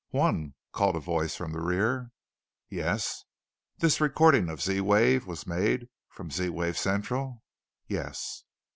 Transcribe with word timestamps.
"One," 0.09 0.55
called 0.71 0.95
a 0.95 0.99
voice 0.99 1.35
from 1.35 1.51
the 1.51 1.61
rear. 1.61 2.09
"Yes?" 2.71 3.23
"This 3.77 4.01
recording 4.01 4.49
of 4.49 4.57
the 4.57 4.63
Z 4.77 4.81
wave 4.81 5.27
was 5.27 5.45
made 5.45 5.89
from 6.09 6.31
Z 6.31 6.49
wave 6.49 6.75
Central?" 6.75 7.43
"Yes!" 7.85 8.43